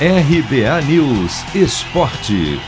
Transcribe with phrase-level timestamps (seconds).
[0.00, 2.58] RBA News Esporte.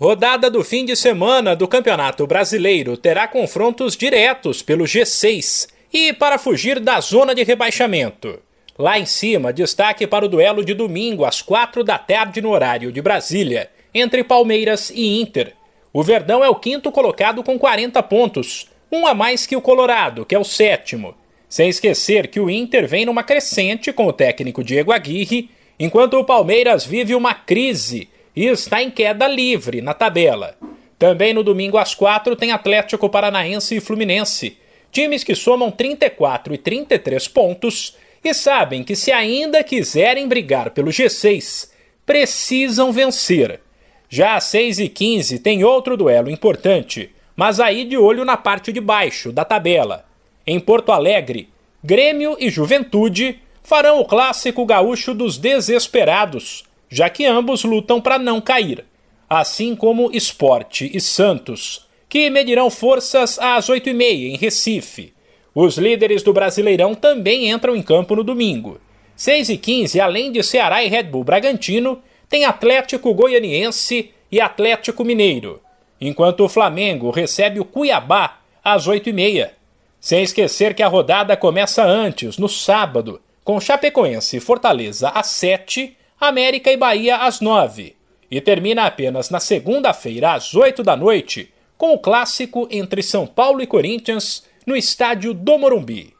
[0.00, 6.38] Rodada do fim de semana do Campeonato Brasileiro terá confrontos diretos pelo G6 e para
[6.38, 8.40] fugir da zona de rebaixamento.
[8.78, 12.90] Lá em cima, destaque para o duelo de domingo às quatro da tarde no horário
[12.90, 15.52] de Brasília, entre Palmeiras e Inter.
[15.92, 20.24] O Verdão é o quinto colocado com 40 pontos, um a mais que o Colorado,
[20.24, 21.14] que é o sétimo.
[21.48, 26.24] Sem esquecer que o Inter vem numa crescente com o técnico Diego Aguirre, enquanto o
[26.24, 30.56] Palmeiras vive uma crise e está em queda livre na tabela.
[30.98, 34.58] Também no domingo às quatro tem Atlético Paranaense e Fluminense,
[34.92, 40.90] times que somam 34 e 33 pontos e sabem que se ainda quiserem brigar pelo
[40.90, 41.70] G6,
[42.04, 43.60] precisam vencer.
[44.08, 48.72] Já às 6 e 15 tem outro duelo importante, mas aí de olho na parte
[48.72, 50.07] de baixo da tabela.
[50.50, 51.50] Em Porto Alegre,
[51.84, 58.40] Grêmio e Juventude farão o clássico gaúcho dos desesperados, já que ambos lutam para não
[58.40, 58.82] cair,
[59.28, 65.12] assim como Esporte e Santos, que medirão forças às 8h30 em Recife.
[65.54, 68.80] Os líderes do Brasileirão também entram em campo no domingo.
[69.16, 75.04] 6 e 15 além de Ceará e Red Bull Bragantino, tem Atlético Goianiense e Atlético
[75.04, 75.60] Mineiro,
[76.00, 79.57] enquanto o Flamengo recebe o Cuiabá às 8h30.
[80.00, 85.96] Sem esquecer que a rodada começa antes, no sábado, com Chapecoense e Fortaleza às 7,
[86.20, 87.96] América e Bahia às 9,
[88.30, 93.62] e termina apenas na segunda-feira às 8 da noite, com o clássico entre São Paulo
[93.62, 96.14] e Corinthians no estádio do Morumbi.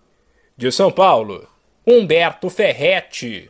[0.56, 1.46] De São Paulo,
[1.86, 3.46] Humberto Ferretti.